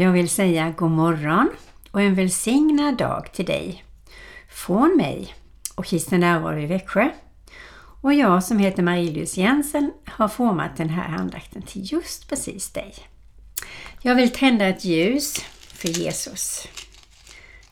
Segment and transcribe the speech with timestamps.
[0.00, 1.50] Jag vill säga god morgon
[1.90, 3.84] och en välsignad dag till dig.
[4.48, 5.34] Från mig
[5.74, 7.10] och Kristen närvaro i Växjö.
[8.02, 12.94] Och jag som heter Marie-Louise Jensen har format den här andakten till just precis dig.
[14.02, 16.68] Jag vill tända ett ljus för Jesus.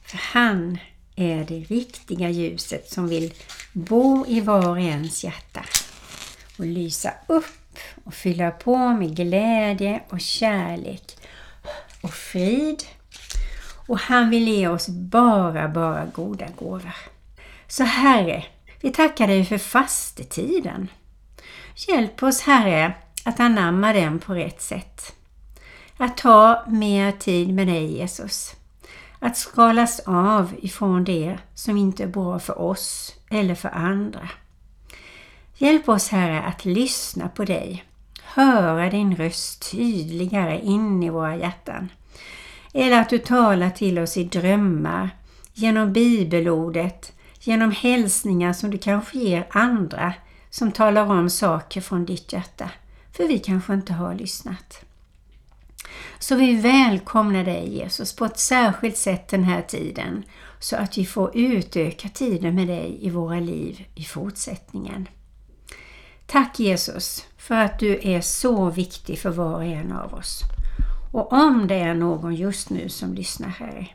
[0.03, 0.79] För han
[1.17, 3.35] är det riktiga ljuset som vill
[3.73, 5.65] bo i var och ens hjärta
[6.59, 11.18] och lysa upp och fylla på med glädje och kärlek
[12.03, 12.85] och frid.
[13.87, 16.97] Och han vill ge oss bara, bara goda gåvor.
[17.69, 18.45] Så Herre,
[18.81, 20.89] vi tackar dig för fastetiden.
[21.75, 22.93] Hjälp oss Herre
[23.25, 25.15] att anamma den på rätt sätt.
[25.97, 28.57] Att ta mer tid med dig Jesus.
[29.19, 34.29] Att skalas av ifrån det som inte är bra för oss eller för andra.
[35.55, 37.85] Hjälp oss Herre att lyssna på dig,
[38.23, 41.89] höra din röst tydligare in i våra hjärtan.
[42.73, 45.11] Eller att du talar till oss i drömmar,
[45.55, 50.15] genom bibelordet, genom hälsningar som du kanske ger andra
[50.51, 52.71] som talar om saker från ditt hjärta,
[53.13, 54.85] för vi kanske inte har lyssnat.
[56.19, 60.25] Så vi välkomnar dig Jesus på ett särskilt sätt den här tiden
[60.59, 65.09] så att vi får utöka tiden med dig i våra liv i fortsättningen.
[66.27, 70.43] Tack Jesus för att du är så viktig för var och en av oss.
[71.19, 73.95] Och om det är någon just nu som lyssnar här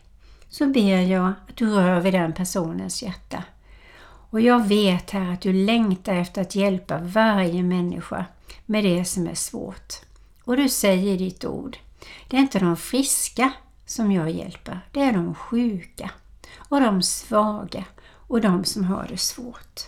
[0.49, 3.43] så ber jag att du rör vid den personens hjärta.
[4.29, 8.25] Och jag vet här att du längtar efter att hjälpa varje människa
[8.65, 9.93] med det som är svårt.
[10.43, 11.77] Och du säger ditt ord,
[12.27, 13.51] det är inte de friska
[13.85, 16.11] som jag hjälper, det är de sjuka
[16.57, 17.83] och de svaga
[18.27, 19.81] och de som har det svårt.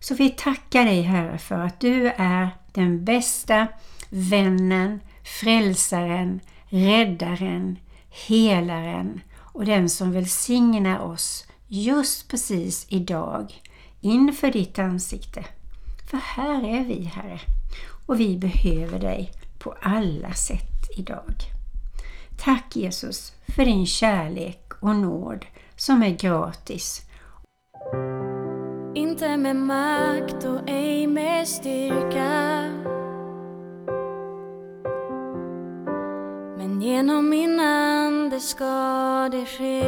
[0.00, 3.66] Så vi tackar dig Herre för att du är den bästa
[4.08, 7.78] vännen, frälsaren, räddaren,
[8.28, 13.62] helaren och den som välsignar oss just precis idag
[14.00, 15.44] inför ditt ansikte.
[16.10, 17.40] För här är vi Herre
[18.06, 21.34] och vi behöver dig på alla sätt idag.
[22.38, 25.46] Tack Jesus för din kärlek och nåd
[25.76, 27.02] som är gratis.
[28.94, 32.70] Inte med makt och ej med styrka
[36.84, 39.80] genom min ande ska det ske.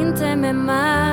[0.00, 1.11] Inte med makt.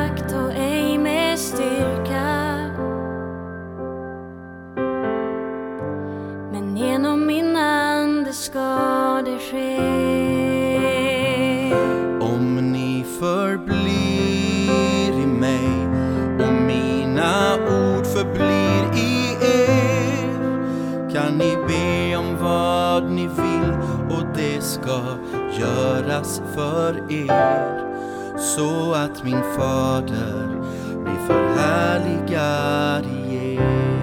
[24.89, 25.17] Ska
[25.59, 27.79] göras för er
[28.37, 30.47] så att min fader
[31.03, 33.98] blir förhärligad i er.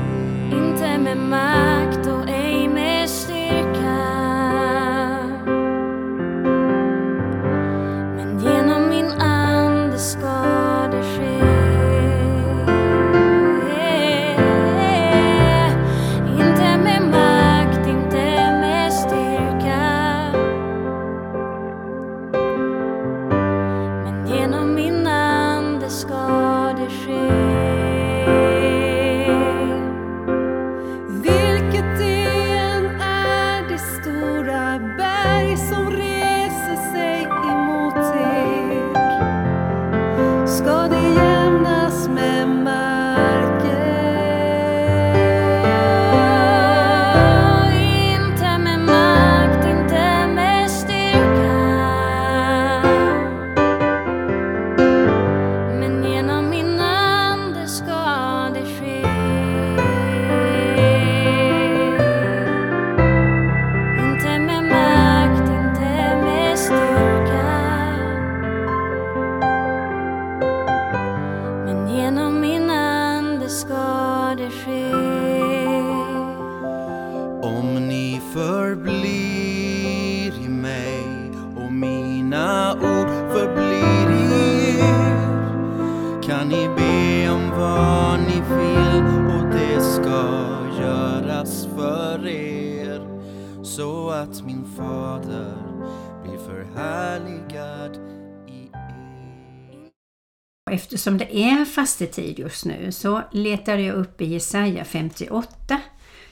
[100.97, 105.81] Eftersom det är fastetid just nu så letade jag upp i Jesaja 58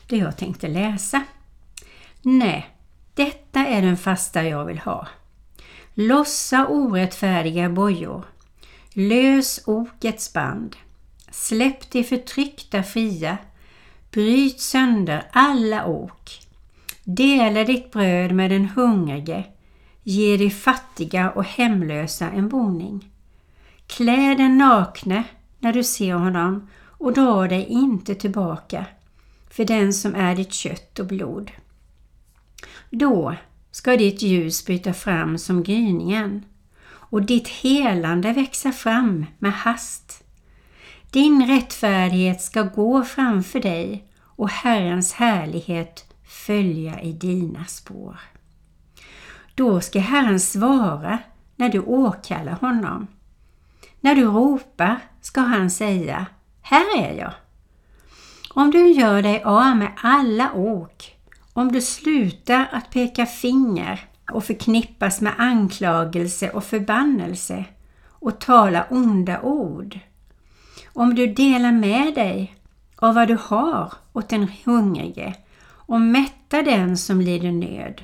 [0.09, 1.23] det jag tänkte läsa.
[2.23, 2.69] Nej,
[3.15, 5.09] detta är den fasta jag vill ha.
[5.95, 8.25] Lossa orättfärdiga bojor.
[8.93, 10.77] Lös okets band.
[11.31, 13.39] Släpp de förtryckta fria.
[14.11, 16.41] Bryt sönder alla ok.
[17.05, 19.45] Dela ditt bröd med den hungrige.
[20.03, 23.11] Ge de fattiga och hemlösa en boning.
[23.87, 25.25] Klä den nakne
[25.59, 28.87] när du ser honom och dra dig inte tillbaka
[29.51, 31.51] för den som är ditt kött och blod.
[32.91, 33.37] Då
[33.71, 36.45] ska ditt ljus bryta fram som gryningen
[36.87, 40.25] och ditt helande växa fram med hast.
[41.11, 46.15] Din rättfärdighet ska gå framför dig och Herrens härlighet
[46.47, 48.21] följa i dina spår.
[49.55, 51.19] Då ska Herren svara
[51.57, 53.07] när du åkallar honom.
[54.05, 56.27] När du ropar ska han säga
[56.63, 57.33] Här är jag.
[58.51, 61.17] Om du gör dig av med alla ok,
[61.53, 64.01] om du slutar att peka finger
[64.33, 67.65] och förknippas med anklagelse och förbannelse
[68.09, 69.99] och tala onda ord.
[70.93, 72.57] Om du delar med dig
[72.97, 75.35] av vad du har åt den hungrige
[75.67, 78.03] och mättar den som lider nöd.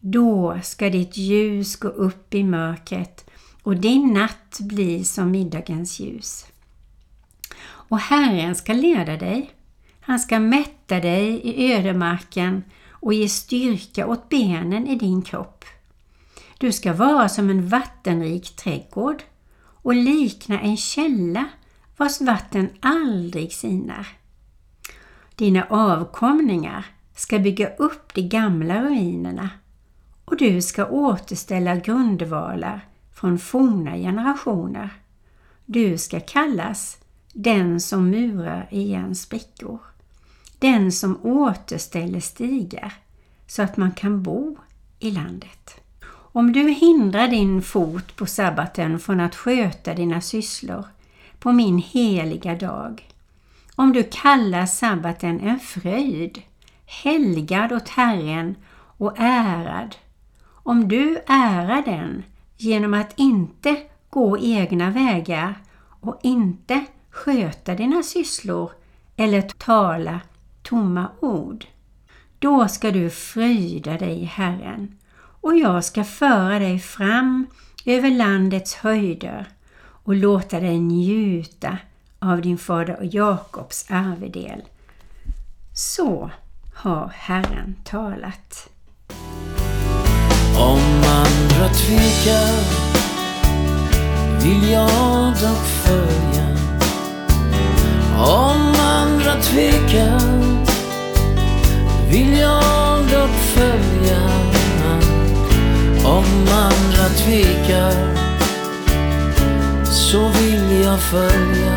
[0.00, 3.30] Då ska ditt ljus gå upp i mörkret
[3.64, 6.46] och din natt blir som middagens ljus.
[7.64, 9.50] Och Herren ska leda dig.
[10.00, 15.64] Han ska mätta dig i ödemarken och ge styrka åt benen i din kropp.
[16.58, 19.22] Du ska vara som en vattenrik trädgård
[19.58, 21.44] och likna en källa
[21.96, 24.08] vars vatten aldrig sinar.
[25.34, 29.50] Dina avkomlingar ska bygga upp de gamla ruinerna
[30.24, 34.90] och du ska återställa grundvalar från forna generationer.
[35.66, 36.98] Du ska kallas
[37.32, 39.78] den som murar igen sprickor.
[40.58, 42.92] Den som återställer stigar
[43.46, 44.56] så att man kan bo
[44.98, 45.80] i landet.
[46.08, 50.84] Om du hindrar din fot på sabbaten från att sköta dina sysslor
[51.38, 53.08] på min heliga dag,
[53.76, 56.42] om du kallar sabbaten en fröjd,
[56.86, 59.96] helgad åt Herren och ärad,
[60.46, 62.22] om du ärar den
[62.64, 63.76] genom att inte
[64.10, 65.54] gå egna vägar
[66.00, 68.70] och inte sköta dina sysslor
[69.16, 70.20] eller tala
[70.62, 71.64] tomma ord.
[72.38, 74.98] Då ska du fröjda dig i Herren
[75.40, 77.46] och jag ska föra dig fram
[77.86, 79.46] över landets höjder
[80.04, 81.78] och låta dig njuta
[82.18, 84.62] av din fader Jakobs arvedel.
[85.74, 86.30] Så
[86.74, 88.73] har Herren talat.
[90.56, 92.54] Om andra tvekar
[94.42, 96.46] vill jag dock följa.
[98.18, 100.20] Om andra tvekar
[102.10, 104.20] vill jag dock följa.
[106.04, 108.14] Om andra tvekar
[109.84, 111.76] så vill jag följa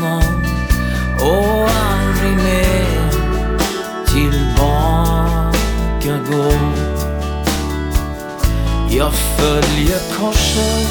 [0.00, 0.46] någon
[1.20, 3.10] och aldrig mer
[4.06, 5.52] tillbaka
[6.30, 6.91] gå.
[8.96, 10.88] Jag följer korset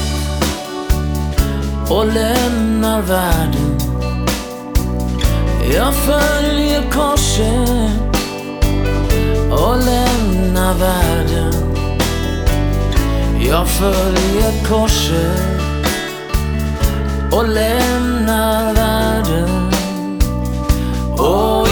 [1.90, 3.78] och lämnar världen.
[5.74, 8.16] Jag följer korset
[9.52, 11.54] och lämnar världen.
[13.40, 15.62] Jag följer korset
[17.32, 19.72] och lämnar världen
[21.18, 21.68] och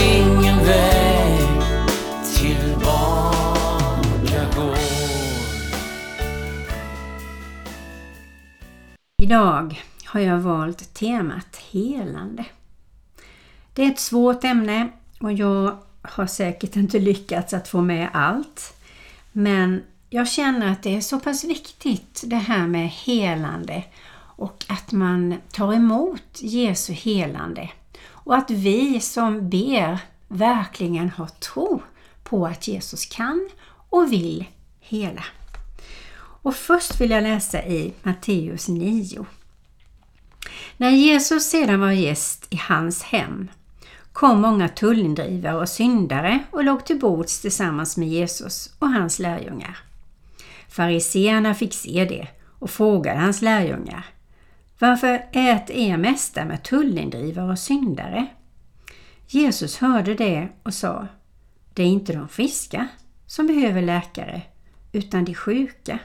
[9.30, 12.44] Idag har jag valt temat helande.
[13.74, 14.88] Det är ett svårt ämne
[15.20, 18.76] och jag har säkert inte lyckats att få med allt.
[19.32, 23.84] Men jag känner att det är så pass viktigt det här med helande
[24.16, 27.70] och att man tar emot Jesu helande.
[28.08, 31.82] Och att vi som ber verkligen har tro
[32.22, 33.48] på att Jesus kan
[33.90, 34.44] och vill
[34.80, 35.22] hela.
[36.42, 39.26] Och först vill jag läsa i Matteus 9.
[40.76, 43.48] När Jesus sedan var gäst i hans hem
[44.12, 49.78] kom många tullindrivare och syndare och låg till bords tillsammans med Jesus och hans lärjungar.
[50.68, 52.28] Fariseerna fick se det
[52.58, 54.06] och frågade hans lärjungar
[54.78, 58.26] Varför äter er mästare med tullindrivare och syndare?
[59.26, 61.06] Jesus hörde det och sa
[61.74, 62.88] Det är inte de friska
[63.26, 64.42] som behöver läkare
[64.92, 65.98] utan de sjuka.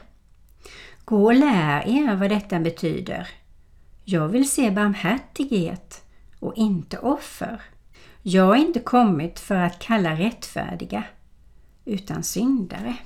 [1.08, 3.28] Gå och lär er vad detta betyder.
[4.04, 6.04] Jag vill se barmhärtighet
[6.40, 7.60] och inte offer.
[8.22, 11.04] Jag har inte kommit för att kalla rättfärdiga,
[11.84, 12.96] utan syndare.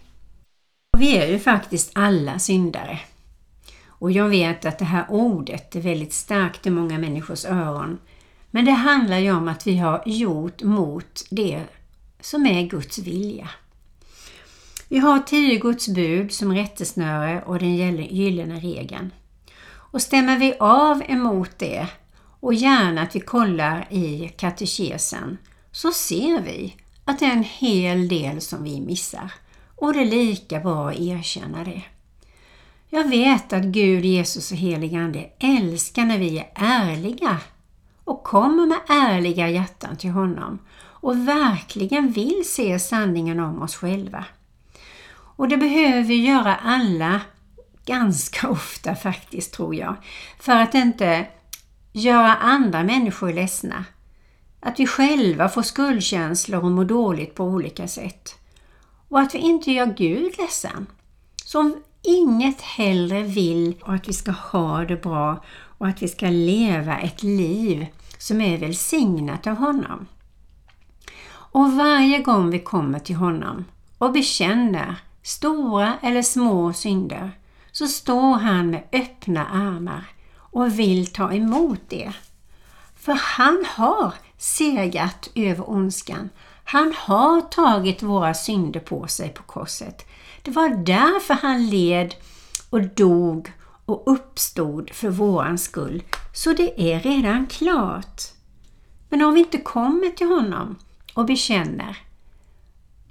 [0.93, 3.01] Och vi är ju faktiskt alla syndare.
[3.87, 7.99] Och jag vet att det här ordet är väldigt starkt i många människors öron.
[8.51, 11.63] Men det handlar ju om att vi har gjort mot det
[12.21, 13.51] som är Guds vilja.
[14.93, 19.13] Vi har tio Guds bud som rättesnöre och den gyllene regeln.
[19.67, 21.87] Och stämmer vi av emot det
[22.41, 25.39] och gärna att vi kollar i katekesen
[25.73, 29.33] så ser vi att det är en hel del som vi missar.
[29.77, 31.83] Och det är lika bra att erkänna det.
[32.89, 37.39] Jag vet att Gud, Jesus och helig Ande älskar när vi är ärliga
[38.05, 44.25] och kommer med ärliga hjärtan till honom och verkligen vill se sanningen om oss själva.
[45.41, 47.21] Och det behöver vi göra alla
[47.87, 49.97] ganska ofta faktiskt tror jag.
[50.39, 51.27] För att inte
[51.93, 53.85] göra andra människor ledsna.
[54.61, 58.35] Att vi själva får skuldkänslor och mår dåligt på olika sätt.
[59.09, 60.87] Och att vi inte gör Gud ledsen.
[61.45, 65.45] Som inget hellre vill och att vi ska ha det bra
[65.79, 67.87] och att vi ska leva ett liv
[68.19, 70.07] som är välsignat av honom.
[71.33, 73.65] Och varje gång vi kommer till honom
[73.99, 77.33] och bekänner stora eller små synder
[77.73, 80.05] så står han med öppna armar
[80.37, 82.13] och vill ta emot det.
[82.97, 86.31] För han har segrat över ondskan.
[86.65, 90.07] Han har tagit våra synder på sig på korset.
[90.43, 92.15] Det var därför han led
[92.71, 93.53] och dog
[93.85, 96.03] och uppstod för våran skull.
[96.33, 98.23] Så det är redan klart.
[99.09, 100.77] Men om vi inte kommer till honom
[101.15, 101.99] och bekänner,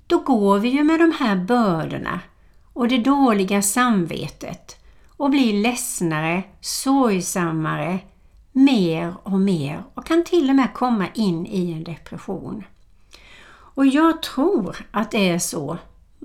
[0.10, 2.20] då går vi ju med de här bördorna
[2.74, 4.78] och det dåliga samvetet
[5.18, 8.00] och blir ledsnare, sorgsammare,
[8.52, 12.64] mer och mer och kan till och med komma in i en depression.
[13.52, 15.78] Och jag tror att det är så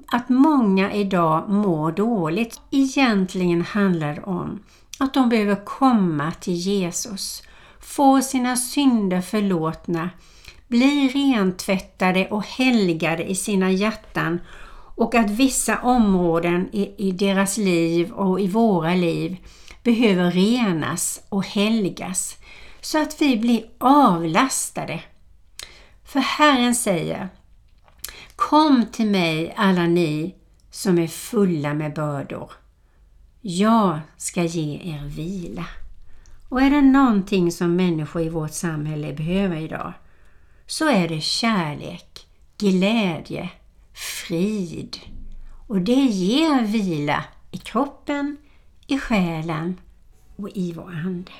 [0.06, 2.60] att många idag mår dåligt.
[2.70, 4.60] Egentligen handlar det om
[4.98, 7.42] att de behöver komma till Jesus,
[7.80, 10.10] få sina synder förlåtna,
[10.74, 14.40] bli rentvättade och helgade i sina hjärtan
[14.96, 19.36] och att vissa områden i, i deras liv och i våra liv
[19.82, 22.36] behöver renas och helgas
[22.80, 25.00] så att vi blir avlastade.
[26.04, 27.28] För Herren säger
[28.36, 30.34] Kom till mig alla ni
[30.70, 32.52] som är fulla med bördor.
[33.40, 35.66] Jag ska ge er vila.
[36.48, 39.92] Och är det någonting som människor i vårt samhälle behöver idag
[40.66, 42.26] så är det kärlek,
[42.58, 43.50] glädje,
[43.92, 44.96] frid.
[45.66, 48.36] Och det ger vila i kroppen,
[48.86, 49.80] i själen
[50.36, 51.32] och i vår ande.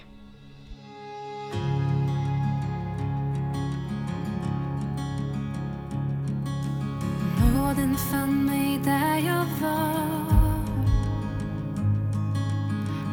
[7.54, 10.25] Nåden fann mig där jag var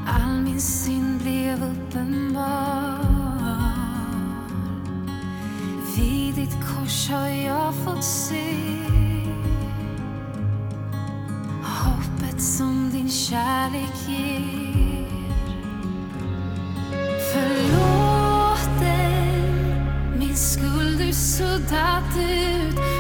[0.08, 2.91] All min synd blev uppenbar
[6.32, 8.56] I ditt kors har jag fått se.
[11.64, 15.06] Hoppet som din kärlek ger.
[17.34, 18.62] Förlåten,
[20.20, 22.91] min skuld du suddat ut.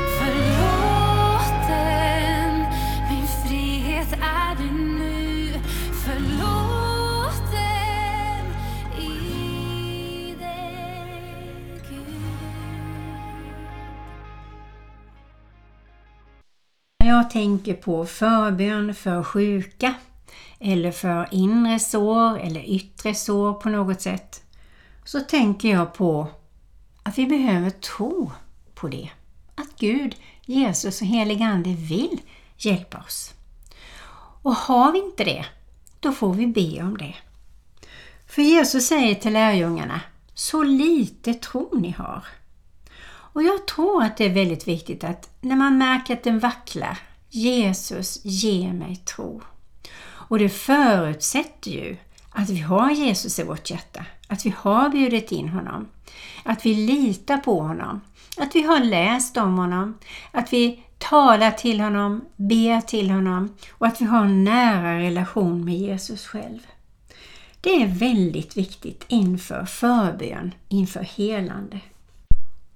[17.12, 19.94] Jag tänker på förbön för sjuka
[20.60, 24.44] eller för inre sår eller yttre sår på något sätt
[25.06, 26.27] så tänker jag på
[27.03, 28.32] att vi behöver tro
[28.75, 29.10] på det.
[29.56, 30.15] Att Gud,
[30.46, 32.22] Jesus och helig Ande vill
[32.58, 33.34] hjälpa oss.
[34.41, 35.46] Och har vi inte det,
[36.00, 37.15] då får vi be om det.
[38.27, 40.01] För Jesus säger till lärjungarna,
[40.34, 42.25] så lite tro ni har.
[43.33, 46.97] Och jag tror att det är väldigt viktigt att när man märker att den vacklar,
[47.29, 49.41] Jesus, ge mig tro.
[50.03, 51.97] Och det förutsätter ju
[52.31, 55.88] att vi har Jesus i vårt hjärta, att vi har bjudit in honom,
[56.43, 58.01] att vi litar på honom,
[58.38, 59.97] att vi har läst om honom,
[60.31, 65.65] att vi talar till honom, ber till honom och att vi har en nära relation
[65.65, 66.59] med Jesus själv.
[67.61, 71.79] Det är väldigt viktigt inför förbön, inför helande.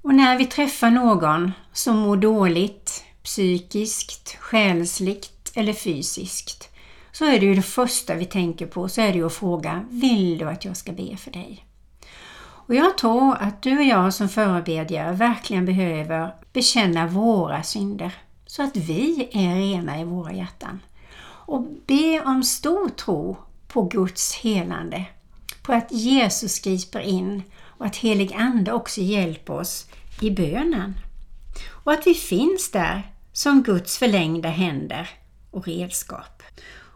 [0.05, 6.69] Och när vi träffar någon som mår dåligt, psykiskt, själsligt eller fysiskt,
[7.11, 9.85] så är det ju det första vi tänker på, så är det ju att fråga,
[9.89, 11.65] vill du att jag ska be för dig?
[12.37, 18.11] Och jag tror att du och jag som förebedjare verkligen behöver bekänna våra synder
[18.45, 20.79] så att vi är rena i våra hjärtan.
[21.21, 25.05] Och be om stor tro på Guds helande,
[25.63, 27.43] på att Jesus griper in
[27.77, 29.87] och att helig Ande också hjälper oss
[30.21, 30.93] i bönen.
[31.69, 35.09] Och att vi finns där som Guds förlängda händer
[35.51, 36.43] och redskap.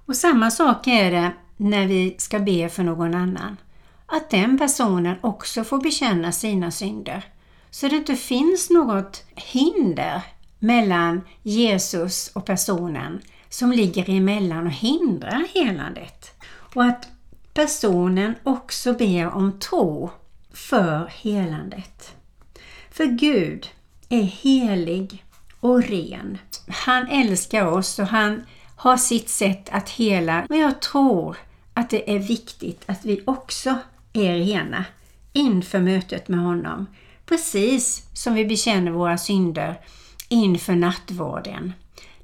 [0.06, 3.58] Och samma sak är det när vi ska be för någon annan.
[4.06, 7.26] Att den personen också får bekänna sina synder.
[7.70, 10.22] Så det inte finns något hinder
[10.60, 16.32] mellan Jesus och personen som ligger emellan och hindrar helandet.
[16.74, 17.08] Och att
[17.54, 20.12] personen också ber om tro
[20.60, 22.16] för helandet.
[22.92, 23.68] För Gud
[24.10, 25.24] är helig
[25.60, 26.38] och ren.
[26.68, 30.46] Han älskar oss och han har sitt sätt att hela.
[30.50, 31.38] Men jag tror
[31.74, 33.76] att det är viktigt att vi också
[34.14, 34.86] är rena
[35.34, 36.86] inför mötet med honom.
[37.26, 39.80] Precis som vi bekänner våra synder
[40.30, 41.74] inför nattvarden.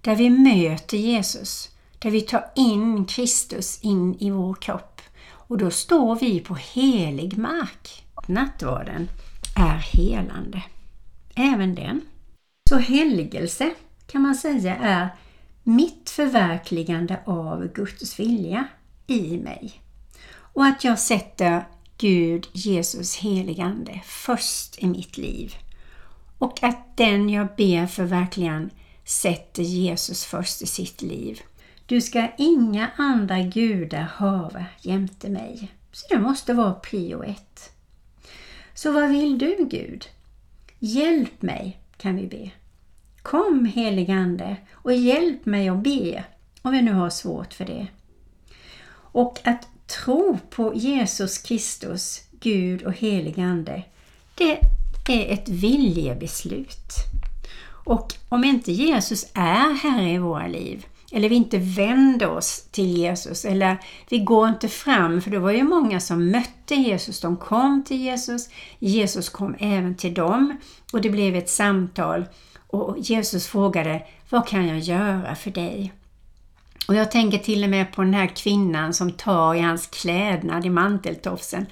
[0.02, 1.70] Där vi möter Jesus.
[2.00, 5.02] Där vi tar in Kristus in i vår kropp.
[5.28, 8.05] Och då står vi på helig mark.
[8.28, 9.10] Nattvarden
[9.56, 10.64] är helande.
[11.36, 12.02] Även den.
[12.70, 13.74] Så helgelse
[14.08, 15.10] kan man säga är
[15.64, 18.68] mitt förverkligande av Guds vilja
[19.08, 19.82] i mig.
[20.54, 21.64] Och att jag sätter
[21.98, 25.56] Gud, Jesus, heligande först i mitt liv.
[26.38, 28.70] Och att den jag ber för verkligen
[29.06, 31.42] sätter Jesus först i sitt liv.
[31.86, 35.72] Du ska inga andra gudar hava jämte mig.
[35.92, 37.75] Så det måste vara prio ett.
[38.76, 40.08] Så vad vill du Gud?
[40.80, 42.52] Hjälp mig, kan vi be.
[43.22, 46.24] Kom heligande och hjälp mig att be,
[46.62, 47.88] om vi nu har svårt för det.
[48.96, 53.84] Och att tro på Jesus Kristus, Gud och heligande,
[54.36, 54.60] det
[55.08, 56.94] är ett viljebeslut.
[57.86, 60.86] Och om inte Jesus är Herre i våra liv,
[61.16, 63.78] eller vi inte vänder oss till Jesus, eller
[64.10, 68.02] vi går inte fram, för det var ju många som mötte Jesus, de kom till
[68.02, 68.50] Jesus,
[68.80, 70.58] Jesus kom även till dem
[70.94, 72.26] och det blev ett samtal
[72.68, 75.94] och Jesus frågade, vad kan jag göra för dig?
[76.88, 80.66] Och jag tänker till och med på den här kvinnan som tar i hans klädnad
[80.66, 81.66] i manteltofsen.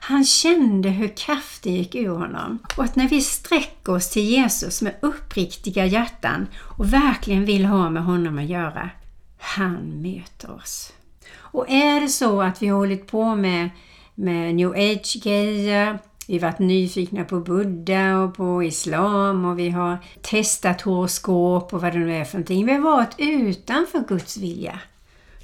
[0.00, 2.58] Han kände hur kraften gick ur honom.
[2.76, 6.46] Och att när vi sträcker oss till Jesus med uppriktiga hjärtan
[6.78, 8.90] och verkligen vill ha med honom att göra,
[9.38, 10.92] han möter oss.
[11.36, 13.70] Och är det så att vi har hållit på med,
[14.14, 15.98] med new age-grejer,
[16.30, 21.80] vi har varit nyfikna på Buddha och på Islam och vi har testat horoskop och
[21.80, 22.66] vad det nu är för någonting.
[22.66, 24.80] Vi har varit utanför Guds vilja.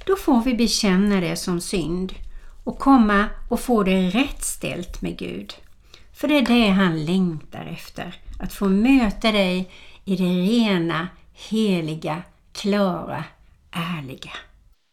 [0.05, 2.13] Då får vi bekänna det som synd
[2.63, 5.53] och komma och få det rätt ställt med Gud.
[6.13, 8.15] För det är det han längtar efter.
[8.39, 9.71] Att få möta dig
[10.05, 13.23] i det rena, heliga, klara,
[13.71, 14.31] ärliga.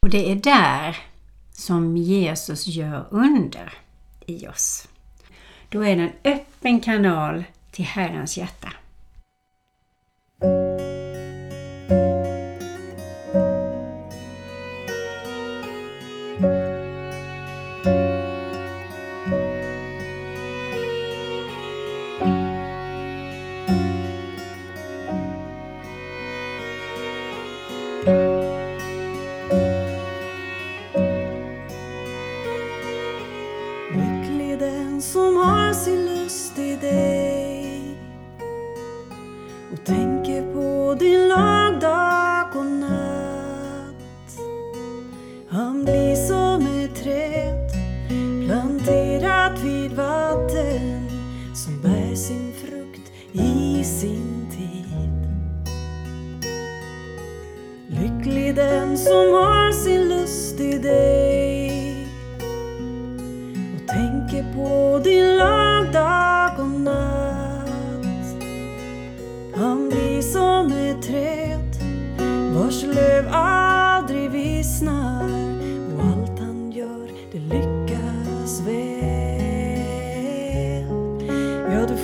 [0.03, 0.97] Och det är där
[1.53, 3.73] som Jesus gör under
[4.27, 4.89] i oss.
[5.75, 8.73] Då är det en öppen kanal till Herrens hjärta.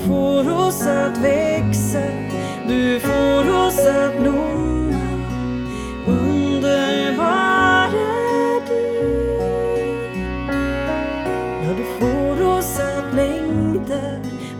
[0.06, 2.02] Får oss att växa,
[2.68, 5.00] du får oss att blomma.
[6.06, 9.10] Underbar är du.
[11.64, 14.00] Ja, du får oss att längta,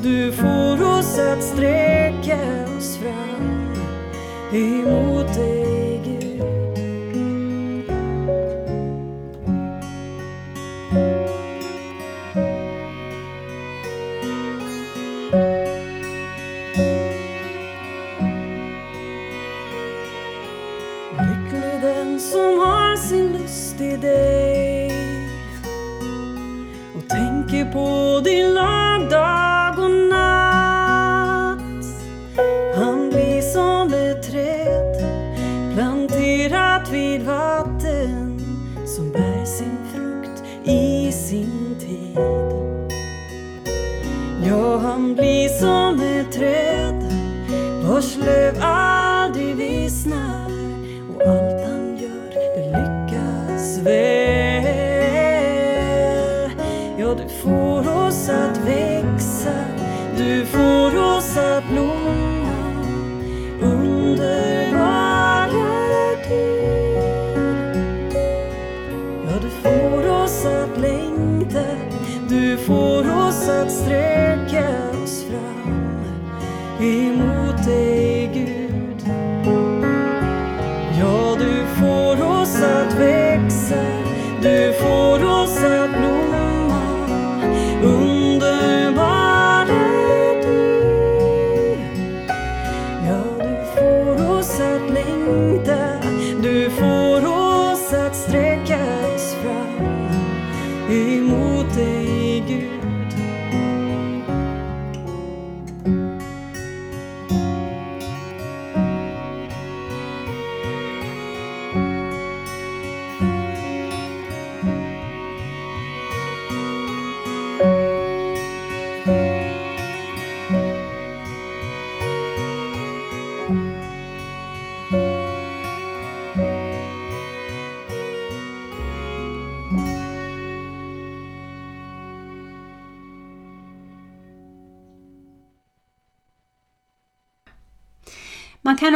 [0.02, 2.38] du får oss att sträcka
[2.78, 3.74] oss fram
[4.52, 5.79] emot dig,
[38.96, 42.18] som bär sin frukt i sin tid.
[44.48, 47.04] Ja, han blir som ett träd
[47.82, 48.54] vars löv
[73.50, 74.68] att sträcka
[75.02, 76.04] oss fram
[76.80, 79.02] emot dig Gud.
[81.00, 83.82] Ja, du får oss att växa,
[84.42, 86.82] du får oss att blomma.
[87.82, 91.76] Underbar är du.
[93.08, 95.69] Ja, du får oss att längta,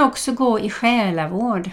[0.05, 1.71] också gå i själavård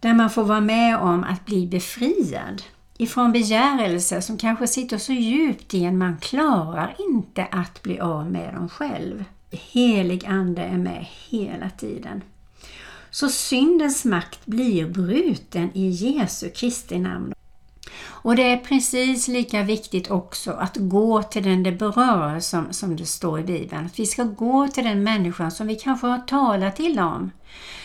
[0.00, 2.62] där man får vara med om att bli befriad
[2.96, 8.30] ifrån begärelser som kanske sitter så djupt i en man klarar inte att bli av
[8.30, 9.24] med dem själv.
[9.50, 12.22] Helig ande är med hela tiden.
[13.10, 17.34] Så syndens makt blir bruten i Jesu Kristi namn.
[18.22, 22.96] Och det är precis lika viktigt också att gå till den det berör som, som
[22.96, 23.86] det står i Bibeln.
[23.86, 27.30] Att vi ska gå till den människan som vi kanske har talat illa om.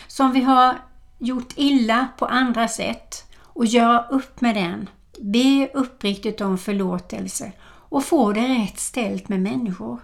[0.08, 0.76] Som vi har
[1.18, 4.88] gjort illa på andra sätt och göra upp med den.
[5.20, 9.98] Be uppriktigt om förlåtelse och få det rätt ställt med människor.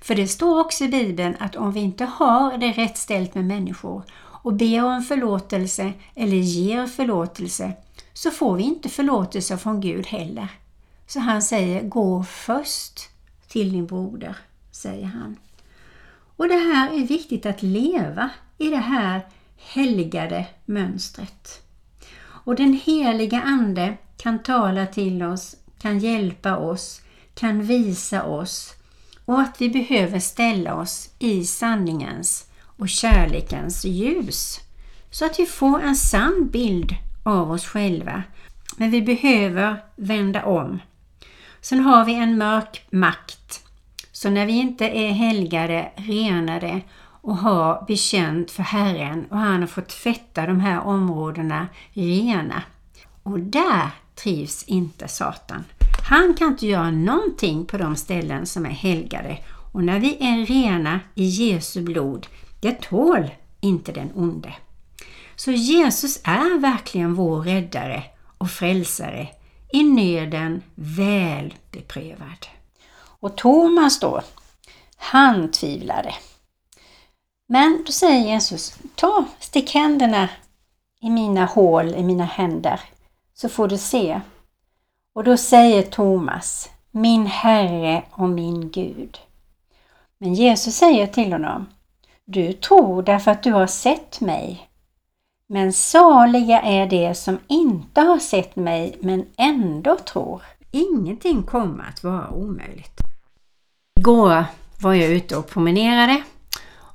[0.00, 3.44] För det står också i Bibeln att om vi inte har det rätt ställt med
[3.44, 7.72] människor och ber om förlåtelse eller ger förlåtelse
[8.16, 10.48] så får vi inte förlåtelse från Gud heller.
[11.06, 13.00] Så han säger, gå först
[13.48, 14.36] till din broder,
[14.70, 15.36] säger han.
[16.36, 19.26] Och det här är viktigt att leva i det här
[19.56, 21.62] helgade mönstret.
[22.18, 27.00] Och den heliga Ande kan tala till oss, kan hjälpa oss,
[27.34, 28.74] kan visa oss
[29.24, 34.60] och att vi behöver ställa oss i sanningens och kärlekens ljus
[35.10, 36.96] så att vi får en sann bild
[37.26, 38.22] av oss själva.
[38.76, 40.78] Men vi behöver vända om.
[41.60, 43.62] Sen har vi en mörk makt.
[44.12, 46.80] Så när vi inte är helgade, renade
[47.20, 52.62] och har bekänt för Herren och han har fått tvätta de här områdena rena.
[53.22, 55.64] Och där trivs inte Satan.
[56.08, 59.38] Han kan inte göra någonting på de ställen som är helgade
[59.72, 62.26] och när vi är rena i Jesu blod,
[62.60, 64.54] det tål inte den onde.
[65.36, 68.02] Så Jesus är verkligen vår räddare
[68.38, 69.28] och frälsare,
[69.72, 72.46] i nöden väl beprövad.
[73.20, 74.22] Och Thomas då,
[74.96, 76.14] han tvivlade.
[77.48, 80.28] Men då säger Jesus, ta, stick händerna
[81.00, 82.80] i mina hål i mina händer
[83.34, 84.20] så får du se.
[85.12, 89.18] Och då säger Thomas, min Herre och min Gud.
[90.18, 91.66] Men Jesus säger till honom,
[92.24, 94.65] du tror därför att du har sett mig.
[95.48, 100.42] Men saliga är de som inte har sett mig men ändå tror.
[100.70, 103.00] Ingenting kommer att vara omöjligt.
[104.00, 104.44] Igår
[104.80, 106.22] var jag ute och promenerade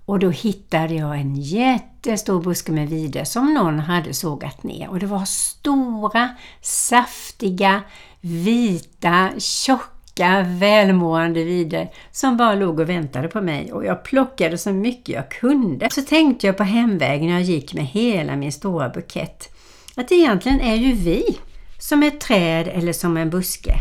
[0.06, 4.90] och då hittade jag en jättestor buske med vide som någon hade sågat ner.
[4.90, 6.30] Och det var stora,
[6.62, 7.82] saftiga,
[8.22, 10.01] vita, tjocka,
[10.44, 13.74] välmående vide som bara låg och väntade på mig.
[13.74, 15.90] Och jag plockade så mycket jag kunde.
[15.92, 19.56] Så tänkte jag på hemvägen när jag gick med hela min stora bukett.
[19.96, 21.38] Att egentligen är ju vi
[21.80, 23.74] som ett träd eller som en buske.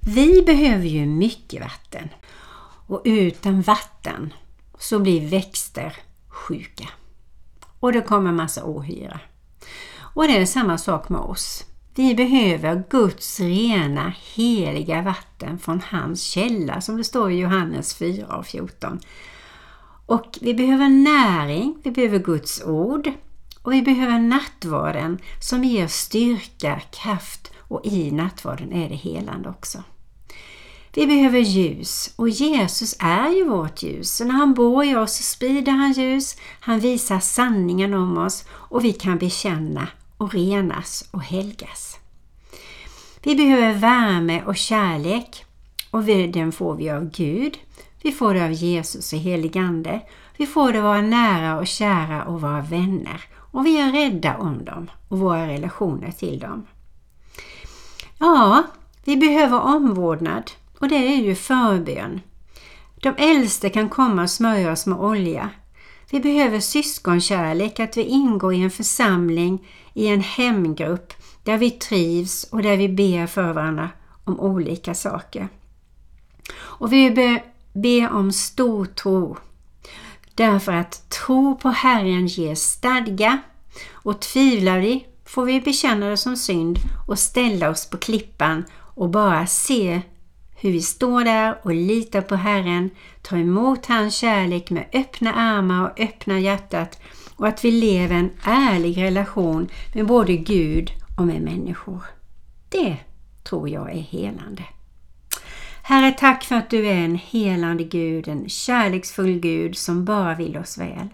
[0.00, 2.08] Vi behöver ju mycket vatten.
[2.86, 4.32] Och utan vatten
[4.78, 5.96] så blir växter
[6.28, 6.88] sjuka.
[7.80, 9.20] Och det kommer massa ohyra.
[9.98, 11.64] Och det är samma sak med oss.
[11.98, 18.36] Vi behöver Guds rena, heliga vatten från hans källa som det står i Johannes 4
[18.36, 19.00] och 14.
[20.06, 23.12] Och vi behöver näring, vi behöver Guds ord
[23.62, 29.82] och vi behöver nattvarden som ger styrka, kraft och i nattvarden är det helande också.
[30.94, 34.16] Vi behöver ljus och Jesus är ju vårt ljus.
[34.16, 38.44] Så när han bor i oss så sprider han ljus, han visar sanningen om oss
[38.50, 41.98] och vi kan bekänna och renas och helgas.
[43.22, 45.44] Vi behöver värme och kärlek
[45.90, 47.58] och den får vi av Gud.
[48.02, 50.00] Vi får det av Jesus och heligande.
[50.36, 54.36] Vi får det av våra nära och kära och våra vänner och vi är rädda
[54.36, 56.66] om dem och våra relationer till dem.
[58.18, 58.62] Ja,
[59.04, 62.20] vi behöver omvårdnad och det är ju förbön.
[63.02, 65.50] De äldste kan komma och smörja oss med olja.
[66.10, 72.44] Vi behöver syskonkärlek, att vi ingår i en församling, i en hemgrupp där vi trivs
[72.44, 73.90] och där vi ber för varandra
[74.24, 75.48] om olika saker.
[76.58, 79.36] Och vi behöver be om stor tro.
[80.34, 83.38] Därför att tro på Herren ger stadga
[83.92, 89.08] och tvivlar vi får vi bekänna det som synd och ställa oss på klippan och
[89.08, 90.02] bara se
[90.56, 92.90] hur vi står där och litar på Herren,
[93.22, 96.98] tar emot hans kärlek med öppna armar och öppna hjärtat
[97.36, 102.02] och att vi lever en ärlig relation med både Gud och med människor.
[102.68, 102.96] Det
[103.44, 104.62] tror jag är helande.
[105.82, 110.56] Herre, tack för att du är en helande Gud, en kärleksfull Gud som bara vill
[110.56, 111.08] oss väl.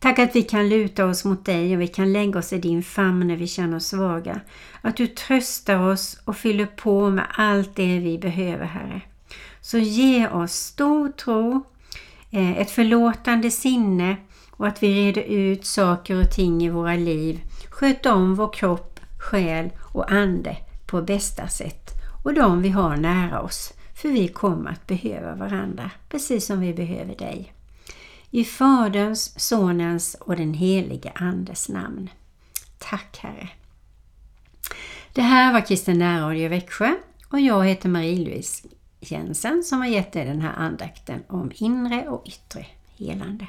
[0.00, 2.82] Tack att vi kan luta oss mot dig och vi kan lägga oss i din
[2.82, 4.40] famn när vi känner oss svaga.
[4.80, 9.00] Att du tröstar oss och fyller på med allt det vi behöver, Herre.
[9.60, 11.64] Så ge oss stor tro,
[12.30, 14.16] eh, ett förlåtande sinne
[14.50, 17.40] och att vi reder ut saker och ting i våra liv.
[17.70, 21.90] Sköt om vår kropp, själ och ande på bästa sätt
[22.24, 23.72] och de vi har nära oss.
[24.02, 27.52] För vi kommer att behöva varandra, precis som vi behöver dig.
[28.30, 32.10] I Faderns, Sonens och den helige Andes namn.
[32.78, 33.48] Tack Herre.
[35.12, 36.94] Det här var Kristen närradio Växjö
[37.28, 38.68] och jag heter Marie-Louise
[39.00, 42.66] Jensen som har gett dig den här andakten om inre och yttre
[42.98, 43.46] helande.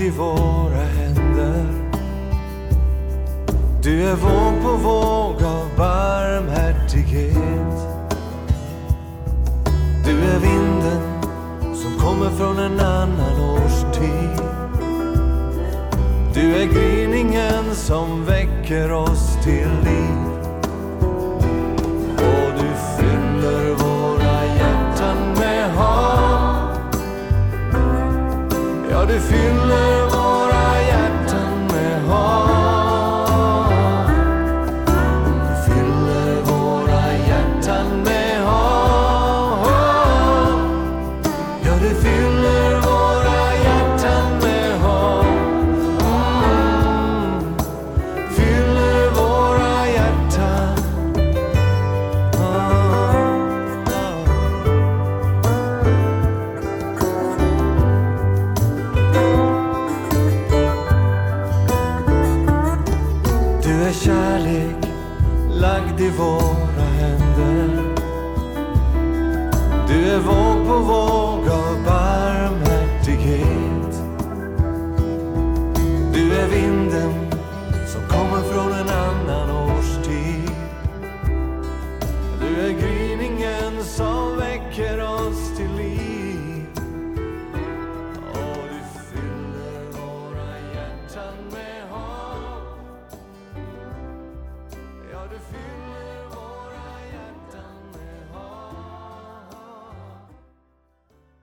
[0.00, 1.66] I våra händer.
[3.82, 7.36] Du är våg på våg av barmhärtighet.
[10.04, 11.22] Du är vinden
[11.74, 14.44] som kommer från en annan årstid
[16.34, 20.19] Du är gryningen som väcker oss till liv.
[29.10, 30.19] Ja, du fyller